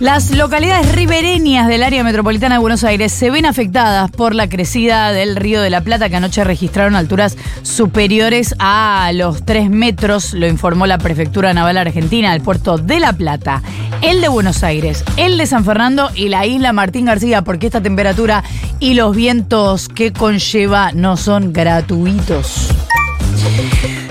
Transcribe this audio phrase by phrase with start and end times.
[0.00, 5.10] Las localidades ribereñas del área metropolitana de Buenos Aires se ven afectadas por la crecida
[5.10, 10.46] del río de la Plata, que anoche registraron alturas superiores a los 3 metros, lo
[10.46, 13.60] informó la Prefectura Naval Argentina, el puerto de La Plata,
[14.00, 17.80] el de Buenos Aires, el de San Fernando y la isla Martín García, porque esta
[17.80, 18.44] temperatura
[18.78, 22.68] y los vientos que conlleva no son gratuitos.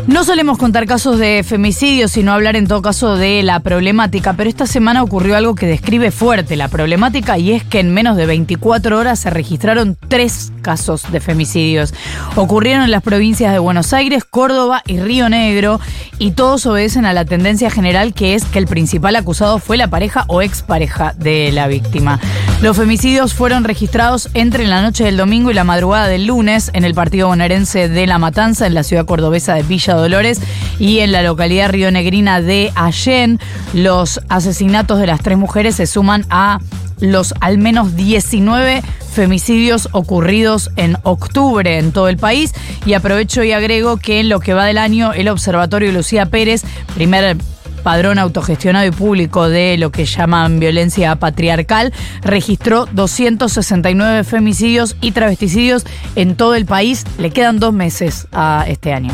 [0.07, 4.49] No solemos contar casos de femicidios, sino hablar en todo caso de la problemática, pero
[4.49, 8.25] esta semana ocurrió algo que describe fuerte la problemática y es que en menos de
[8.25, 11.93] 24 horas se registraron tres casos de femicidios.
[12.37, 15.81] Ocurrieron en las provincias de Buenos Aires, Córdoba y Río Negro
[16.19, 19.89] y todos obedecen a la tendencia general que es que el principal acusado fue la
[19.89, 22.21] pareja o expareja de la víctima.
[22.61, 26.85] Los femicidios fueron registrados entre la noche del domingo y la madrugada del lunes en
[26.85, 30.41] el partido bonaerense de La Matanza, en la ciudad cordobesa de Villa Dolores
[30.79, 33.39] y en la localidad rionegrina de Allén.
[33.73, 36.59] Los asesinatos de las tres mujeres se suman a
[36.99, 38.81] los al menos 19
[39.11, 42.53] femicidios ocurridos en octubre en todo el país.
[42.85, 46.63] Y aprovecho y agrego que en lo que va del año, el Observatorio Lucía Pérez,
[46.93, 47.37] primer
[47.83, 55.85] padrón autogestionado y público de lo que llaman violencia patriarcal, registró 269 femicidios y travesticidios
[56.15, 57.05] en todo el país.
[57.17, 59.13] Le quedan dos meses a este año.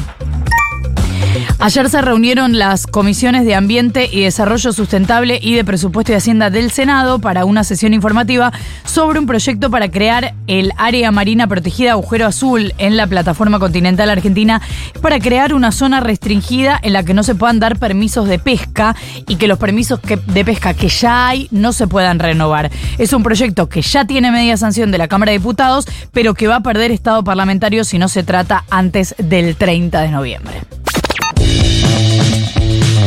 [1.63, 6.49] Ayer se reunieron las comisiones de Ambiente y Desarrollo Sustentable y de Presupuesto y Hacienda
[6.49, 8.51] del Senado para una sesión informativa
[8.83, 14.09] sobre un proyecto para crear el área marina protegida Agujero Azul en la plataforma continental
[14.09, 14.61] argentina
[15.01, 18.97] para crear una zona restringida en la que no se puedan dar permisos de pesca
[19.29, 22.71] y que los permisos de pesca que ya hay no se puedan renovar.
[22.97, 26.49] Es un proyecto que ya tiene media sanción de la Cámara de Diputados, pero que
[26.49, 30.82] va a perder estado parlamentario si no se trata antes del 30 de noviembre.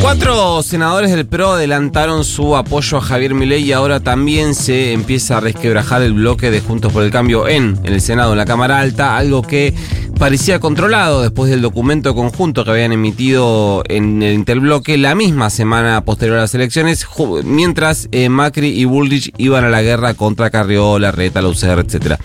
[0.01, 5.37] Cuatro senadores del PRO adelantaron su apoyo a Javier Milei y ahora también se empieza
[5.37, 8.45] a resquebrajar el bloque de Juntos por el Cambio en, en el Senado, en la
[8.45, 9.73] Cámara Alta, algo que
[10.17, 16.03] parecía controlado después del documento conjunto que habían emitido en el interbloque la misma semana
[16.03, 17.05] posterior a las elecciones,
[17.43, 22.19] mientras eh, Macri y Bullrich iban a la guerra contra Carriola, Reta, Lucer, etc.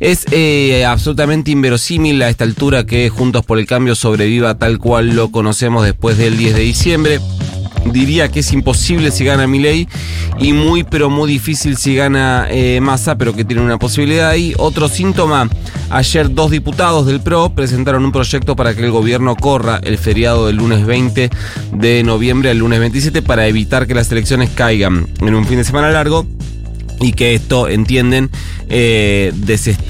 [0.00, 5.14] Es eh, absolutamente inverosímil a esta altura que Juntos por el Cambio sobreviva tal cual
[5.14, 7.20] lo conocemos después del 10 de diciembre
[7.84, 9.88] diría que es imposible si gana Milei
[10.38, 14.54] y muy pero muy difícil si gana eh, Massa, pero que tiene una posibilidad ahí.
[14.58, 15.48] Otro síntoma,
[15.90, 20.46] ayer dos diputados del PRO presentaron un proyecto para que el gobierno corra el feriado
[20.46, 21.30] del lunes 20
[21.72, 25.64] de noviembre al lunes 27 para evitar que las elecciones caigan en un fin de
[25.64, 26.26] semana largo
[27.00, 28.30] y que esto, entienden,
[28.68, 29.32] eh,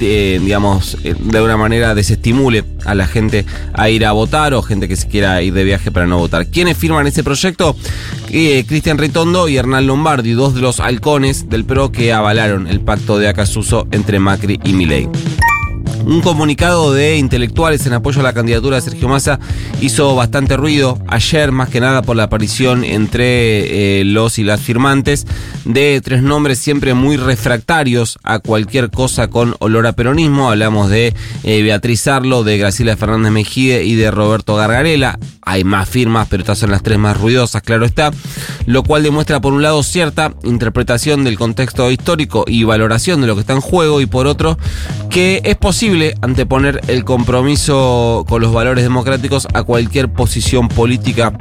[0.01, 4.61] eh, digamos, eh, de alguna manera desestimule a la gente a ir a votar o
[4.61, 6.47] gente que se quiera ir de viaje para no votar.
[6.47, 7.75] ¿Quiénes firman este proyecto?
[8.27, 13.17] Cristian Ritondo y Hernán Lombardi, dos de los halcones del PRO que avalaron el pacto
[13.17, 15.07] de Acasuso entre Macri y Milei.
[16.07, 19.41] Un comunicado de intelectuales en apoyo a la candidatura de Sergio Massa
[19.81, 24.61] hizo bastante ruido ayer, más que nada por la aparición entre eh, los y las
[24.61, 25.27] firmantes
[25.65, 30.49] de tres nombres siempre muy refractarios a cualquier cosa con olor a peronismo.
[30.49, 31.13] Hablamos de
[31.43, 35.19] eh, Beatriz Arlo, de Graciela Fernández Mejide y de Roberto Gargarela.
[35.41, 38.11] Hay más firmas, pero estas son las tres más ruidosas, claro está.
[38.67, 43.35] Lo cual demuestra, por un lado, cierta interpretación del contexto histórico y valoración de lo
[43.35, 44.57] que está en juego, y por otro,
[45.09, 51.31] que es posible anteponer el compromiso con los valores democráticos a cualquier posición política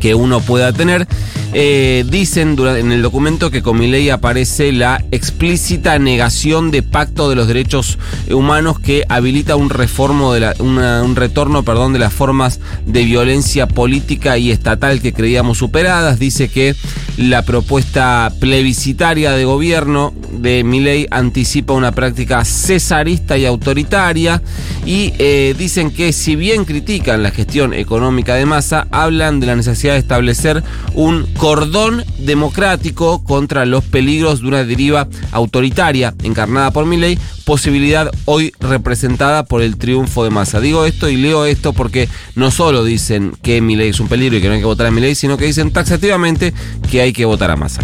[0.00, 1.06] que uno pueda tener.
[1.54, 7.28] Eh, dicen en el documento que con mi ley aparece la explícita negación de pacto
[7.28, 7.98] de los derechos
[8.30, 14.38] humanos que habilita un reformo de un retorno perdón, de las formas de violencia política
[14.38, 16.18] y estatal que creíamos superadas.
[16.18, 16.74] Dice que
[17.18, 24.42] la propuesta plebiscitaria de gobierno de ley anticipa una práctica cesarista y autoritaria
[24.86, 29.56] y eh, dicen que si bien critican la gestión económica de masa, hablan de la
[29.56, 30.62] necesidad de establecer
[30.94, 38.54] un cordón democrático contra los peligros de una deriva autoritaria encarnada por Milley, posibilidad hoy
[38.60, 40.60] representada por el triunfo de Massa.
[40.60, 44.40] Digo esto y leo esto porque no solo dicen que Milley es un peligro y
[44.40, 46.54] que no hay que votar a Milley, sino que dicen taxativamente
[46.88, 47.82] que hay que votar a Massa.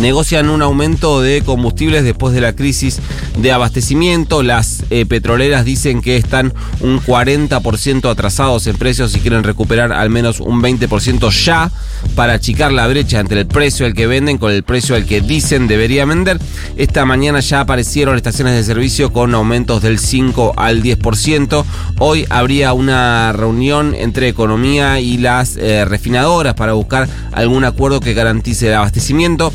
[0.00, 3.00] Negocian un aumento de combustibles después de la crisis
[3.36, 4.42] de abastecimiento.
[4.42, 10.10] Las eh, petroleras dicen que están un 40% atrasados en precios y quieren recuperar al
[10.10, 11.70] menos un 20% ya
[12.14, 15.20] para achicar la brecha entre el precio al que venden con el precio al que
[15.20, 16.38] dicen debería vender.
[16.76, 21.64] Esta mañana ya aparecieron estaciones de servicio con aumentos del 5 al 10%.
[21.98, 28.14] Hoy habría una reunión entre economía y las eh, refinadoras para buscar algún acuerdo que
[28.14, 29.52] garantice el abastecimiento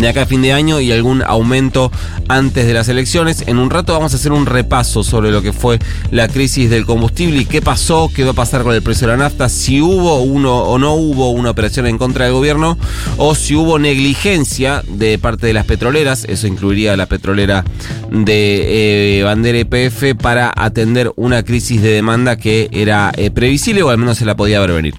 [0.00, 1.90] de acá a fin de año y algún aumento
[2.28, 3.44] antes de las elecciones.
[3.46, 5.78] En un rato vamos a hacer un repaso sobre lo que fue
[6.10, 9.14] la crisis del combustible y qué pasó, qué va a pasar con el precio de
[9.14, 12.78] la nafta, si hubo uno o no hubo una operación en contra del gobierno
[13.16, 17.64] o si hubo negligencia de parte de las petroleras, eso incluiría la petrolera
[18.10, 23.90] de eh, bandera EPF para atender una crisis de demanda que era eh, previsible o
[23.90, 24.94] al menos se la podía ver venir.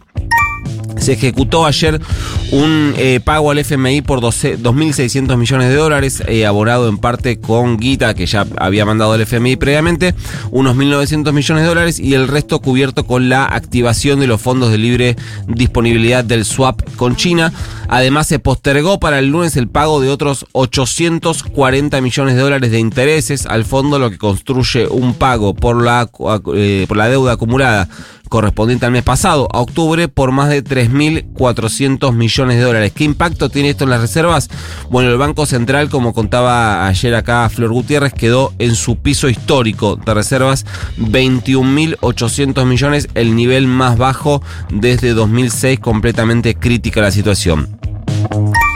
[0.98, 2.02] Se ejecutó ayer
[2.52, 7.78] un eh, pago al FMI por 2.600 millones de dólares, eh, abonado en parte con
[7.78, 10.16] guita que ya había mandado el FMI previamente,
[10.52, 14.72] unos 1.900 millones de dólares y el resto cubierto con la activación de los fondos
[14.72, 15.16] de libre
[15.48, 17.52] disponibilidad del swap con China.
[17.90, 22.80] Además se postergó para el lunes el pago de otros 840 millones de dólares de
[22.80, 26.10] intereses al fondo, lo que construye un pago por la,
[26.54, 27.88] eh, por la deuda acumulada
[28.28, 32.92] correspondiente al mes pasado, a octubre, por más de 3.400 millones de dólares.
[32.94, 34.50] ¿Qué impacto tiene esto en las reservas?
[34.90, 39.96] Bueno, el Banco Central, como contaba ayer acá Flor Gutiérrez, quedó en su piso histórico
[39.96, 40.66] de reservas,
[41.00, 47.77] 21.800 millones, el nivel más bajo desde 2006, completamente crítica la situación.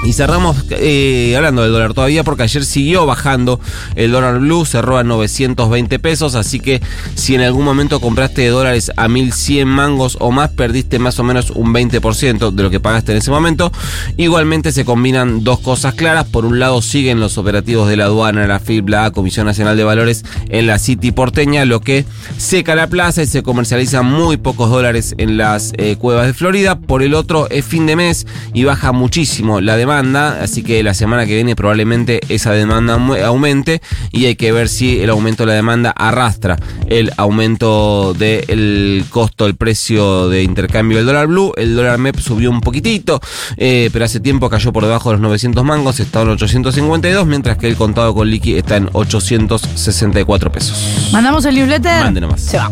[0.04, 3.60] Y cerramos eh, hablando del dólar todavía porque ayer siguió bajando
[3.96, 6.82] el dólar blue, cerró a 920 pesos, así que
[7.14, 11.52] si en algún momento compraste dólares a 1100 mangos o más, perdiste más o menos
[11.52, 13.72] un 20% de lo que pagaste en ese momento.
[14.18, 18.48] Igualmente se combinan dos cosas claras, por un lado siguen los operativos de la aduana,
[18.48, 22.06] la FIB, la Comisión Nacional de Valores en la City porteña, lo que
[22.38, 26.80] seca la plaza y se comercializan muy pocos dólares en las eh, cuevas de Florida.
[26.80, 30.94] Por el otro es fin de mes y baja muchísimo la demanda así que la
[30.94, 32.94] semana que viene probablemente esa demanda
[33.26, 36.58] aumente y hay que ver si el aumento de la demanda arrastra
[36.88, 41.52] el aumento del costo, el precio de intercambio del dólar blue.
[41.58, 43.20] El dólar MEP subió un poquitito,
[43.58, 47.58] eh, pero hace tiempo cayó por debajo de los 900 mangos, está en 852, mientras
[47.58, 51.10] que el contado con liqui está en 864 pesos.
[51.12, 52.04] ¿Mandamos el newsletter?
[52.04, 52.42] Mande nomás.
[52.42, 52.72] Se va.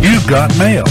[0.00, 0.84] You've got mail.